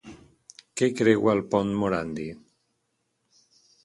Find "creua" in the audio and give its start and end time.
1.01-1.35